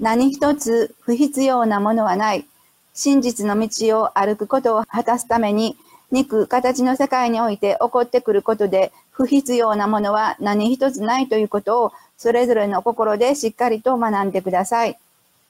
[0.00, 2.46] 何一つ不必要なものはない。
[2.94, 5.76] 真実の道を歩くことを果たすために、
[6.10, 14.98] 肉、形の世界において起こってくることで不必要なものは何一つないということをそれぞれの心でしっかりと学んでください。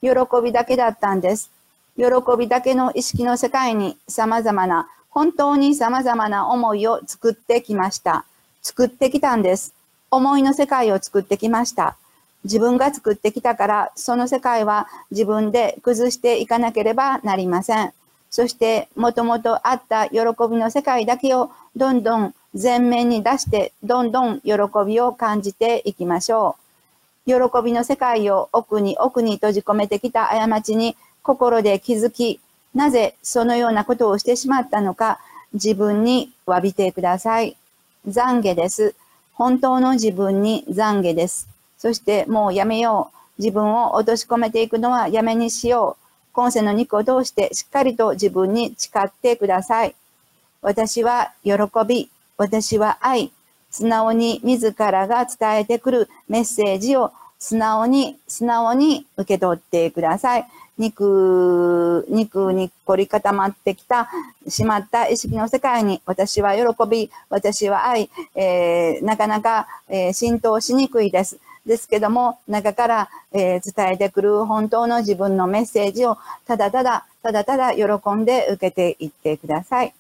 [0.03, 0.11] 喜
[0.43, 1.51] びだけだったんです。
[1.97, 2.05] 喜
[2.37, 8.25] びだけの意識の世界に様々な、本当に様々な思いを作ってきました。
[8.63, 9.73] 作ってきたんです。
[10.11, 11.97] 思いの世界を作ってきました。
[12.45, 17.93] 自分が作ってきたから、その世界は自分で崩していかなければなりません。
[18.31, 20.19] そして、もともとあった喜
[20.51, 24.53] びの世界だけをどんどん前面に出して、どんどん喜
[24.87, 26.61] びを感じていきましょう。
[27.27, 27.35] 喜
[27.65, 32.41] びの世界を奥に奥に閉じ込めてきた過ちに心で気づき、
[32.75, 35.21] なぜそのようなことをしてしまったのか、
[35.53, 37.57] 自分に詫びてください。
[38.09, 38.95] 懺悔です。
[39.35, 41.50] 本当の自分に懺悔です。
[41.81, 43.43] そしてもうやめよう。
[43.43, 46.07] 自分を落とし込めていくのはやめにしよう。
[46.35, 49.95] 今世の肉を通してしっかりと自分に誓ってください。
[50.61, 51.55] 私は喜
[51.89, 53.33] び、私は愛、
[53.71, 60.47] 素直に自らが伝えてくるメッセージを素直に、素直に受け取ってください。
[60.77, 64.11] 肉、肉に凝り固まってきた、
[64.49, 71.39] しまった意識の世界に、私は喜び、私は愛、えー、なかなか、えー、浸透しにくいです。
[71.71, 77.85] ですけども、中から、えー、伝えてくる本当の自分のメッセージを、ただただ、ただただ喜
[78.17, 79.95] んで受けていってください。